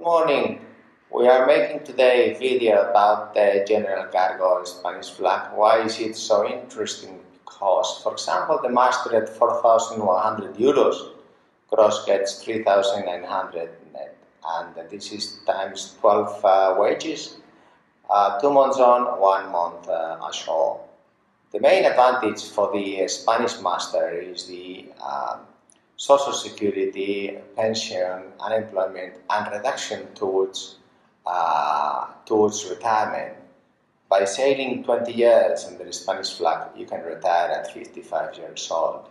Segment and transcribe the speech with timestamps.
[0.00, 0.60] Good morning.
[1.14, 5.52] We are making today a video about the general cargo Spanish flag.
[5.54, 7.20] Why is it so interesting?
[7.44, 11.12] Because, for example, the master at 4,100 euros
[11.68, 17.36] gross gets 3,900 net, and this is times 12 uh, wages,
[18.08, 20.80] uh, two months on, one month uh, ashore.
[21.52, 25.40] The main advantage for the Spanish master is the um,
[26.00, 30.76] social security, pension, unemployment, and reduction towards,
[31.26, 33.34] uh, towards retirement.
[34.08, 39.10] By sailing 20 years under the Spanish flag, you can retire at 55 years old.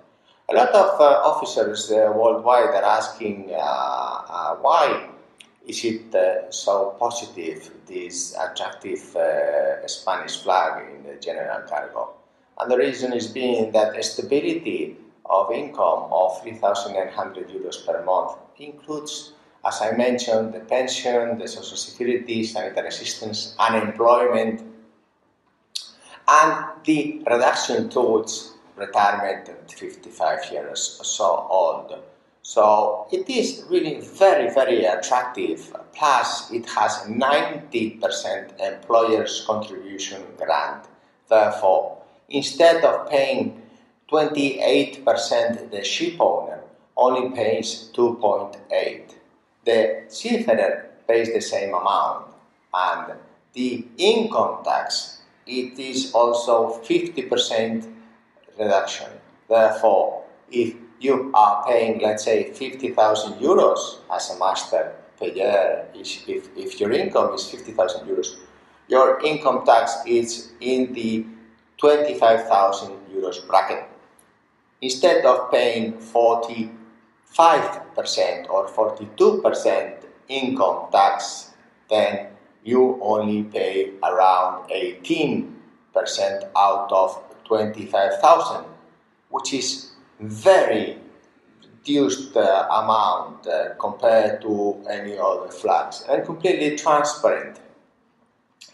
[0.49, 5.09] A lot of uh, officers uh, worldwide are asking uh, uh, why
[5.67, 9.15] is it uh, so positive, this attractive
[9.85, 12.13] Spanish flag in the general cargo.
[12.57, 14.97] And the reason is being that stability
[15.29, 19.33] of income of 3,900 euros per month includes,
[19.65, 24.61] as I mentioned, the pension, the social security, sanitary assistance, unemployment,
[26.27, 32.01] and the reduction towards retirement at 55 years or so old.
[32.41, 35.75] So it is really very, very attractive.
[35.93, 40.85] Plus, it has 90% employer's contribution grant.
[41.27, 41.97] Therefore,
[42.29, 43.61] instead of paying
[44.09, 46.61] 28% the ship owner
[46.97, 49.13] only pays 2.8.
[49.65, 52.25] The seafarer pays the same amount
[52.73, 53.13] and
[53.53, 57.91] the income tax it is also 50%
[58.57, 59.09] reduction.
[59.47, 66.27] Therefore, if you are paying, let's say, 50,000 euros as a master per year, if,
[66.55, 68.37] if your income is 50,000 euros,
[68.87, 71.25] your income tax is in the
[71.77, 73.85] 25,000 euros bracket
[74.81, 76.71] instead of paying 45%
[78.49, 81.51] or 42% income tax,
[81.89, 82.27] then
[82.63, 85.51] you only pay around 18%
[86.55, 88.65] out of 25,000,
[89.29, 90.97] which is very
[91.63, 97.59] reduced uh, amount uh, compared to any other flags and completely transparent.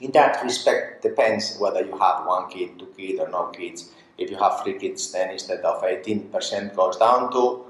[0.02, 3.92] In that respect, depends whether you have one kid, two kids, or no kids.
[4.18, 7.66] If you have three kids, then instead of 18% goes down to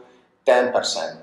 [0.45, 1.17] 10%.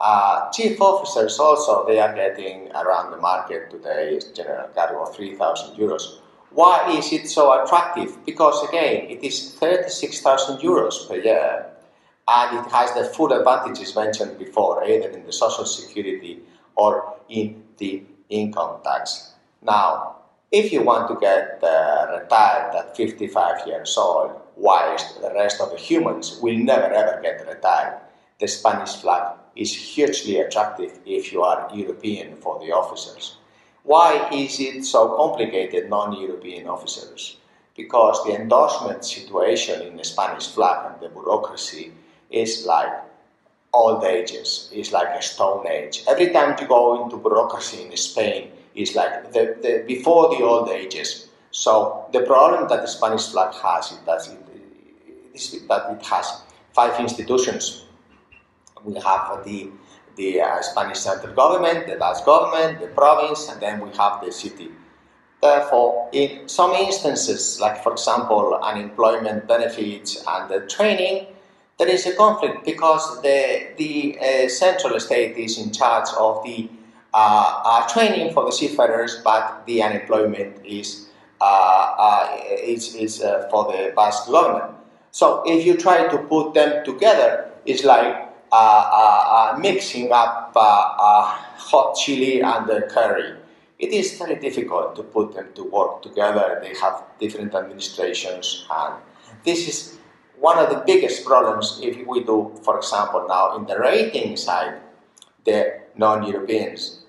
[0.00, 5.76] Uh, chief officers also, they are getting around the market today, general cargo of 3,000
[5.76, 6.18] euros.
[6.50, 8.24] Why is it so attractive?
[8.24, 11.66] Because again, it is 36,000 euros per year
[12.26, 16.40] and it has the full advantages mentioned before, either in the social security
[16.76, 19.32] or in the income tax.
[19.62, 20.16] Now,
[20.50, 25.70] if you want to get uh, retired at 55 years old, whilst the rest of
[25.70, 28.00] the humans will never ever get retired.
[28.40, 33.36] The Spanish flag is hugely attractive if you are European for the officers.
[33.84, 37.36] Why is it so complicated, non-European officers?
[37.76, 41.92] Because the endorsement situation in the Spanish flag and the bureaucracy
[42.30, 42.92] is like
[43.72, 46.04] old ages, is like a stone age.
[46.08, 50.68] Every time you go into bureaucracy in Spain, it's like the, the, before the old
[50.70, 51.28] ages.
[51.54, 54.40] So the problem that the Spanish flag has is that it
[55.34, 56.42] is that it has
[56.72, 57.84] five institutions.
[58.82, 59.70] We have the
[60.16, 64.32] the uh, Spanish central government, the Dutch government, the province, and then we have the
[64.32, 64.70] city.
[65.40, 71.26] Therefore, in some instances, like for example, unemployment benefits and the training,
[71.78, 76.68] there is a conflict because the, the uh, central state is in charge of the
[77.12, 81.10] uh, uh training for the seafarers, but the unemployment is,
[82.62, 83.18] is, is
[83.50, 84.74] for the Basque government.
[85.14, 90.52] So if you try to put them together, it's like uh, uh, uh mixing up
[90.56, 91.22] uh, uh,
[91.56, 93.38] hot chili and curry.
[93.78, 96.58] It is very difficult to put them to work together.
[96.60, 98.94] They have different administrations, and
[99.44, 99.98] this is
[100.38, 104.80] one of the biggest problems if we do, for example, now in the rating side,
[105.44, 107.03] the non-Europeans.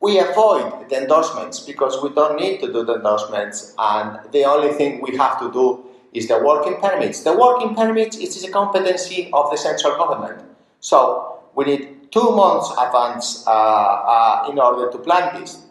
[0.00, 4.72] We avoid the endorsements because we don't need to do the endorsements, and the only
[4.72, 7.22] thing we have to do is the working permits.
[7.22, 10.42] The working permits is a competency of the central government.
[10.80, 15.66] So we need two months advance uh, uh, in order to plan this.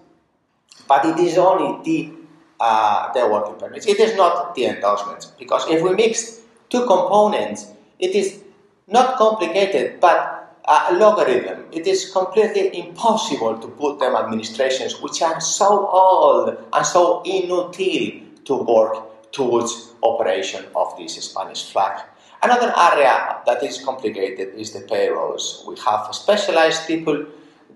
[0.87, 2.13] But it is only the,
[2.59, 3.87] uh, the working permits.
[3.87, 5.25] It is not the endorsements.
[5.25, 8.41] Because if we mix two components, it is
[8.87, 10.38] not complicated, but
[10.69, 11.65] a logarithm.
[11.71, 18.21] It is completely impossible to put them administrations which are so old and so inutile
[18.45, 22.03] to work towards operation of this Spanish flag.
[22.43, 25.63] Another area that is complicated is the payrolls.
[25.67, 27.25] We have specialized people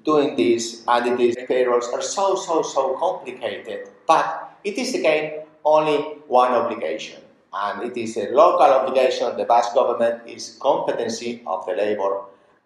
[0.05, 3.89] doing this and these payrolls are so, so, so complicated.
[4.05, 5.97] But it is again only
[6.27, 7.21] one obligation.
[7.51, 9.35] And it is a local obligation.
[9.35, 12.21] The Basque government is competency of the labor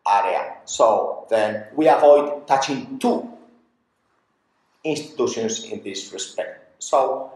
[0.07, 0.57] area.
[0.65, 3.29] So then we avoid touching two
[4.83, 6.81] institutions in this respect.
[6.81, 7.33] So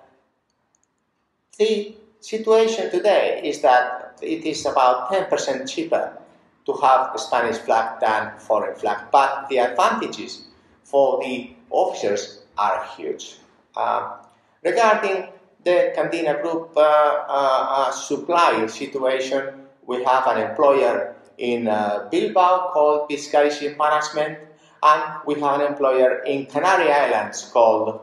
[1.58, 6.18] the situation today is that it is about 10% cheaper
[6.66, 10.46] to have a Spanish flag than foreign flag, but the advantages
[10.84, 13.38] for the officers are huge.
[13.76, 14.18] Uh,
[14.64, 15.28] regarding
[15.64, 22.70] the Candina Group uh, uh, uh supply situation, we have an employer in uh, Bilbao
[22.72, 24.38] called Ship Management,
[24.84, 28.00] and we have an employer in Canary Islands called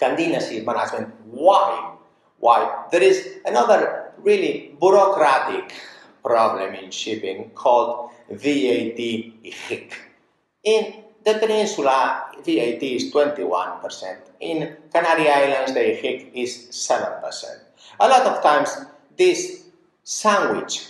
[0.00, 1.14] Candina Management.
[1.26, 1.94] Why?
[2.38, 2.86] Why?
[2.90, 5.74] There is another really bureaucratic
[6.24, 9.92] problem in shipping called VAT IGIC.
[10.64, 14.16] In the peninsula, VAT is 21%.
[14.40, 17.20] In Canary Islands, the IGIC is 7%.
[18.00, 18.70] A lot of times,
[19.16, 19.64] this
[20.02, 20.86] sandwich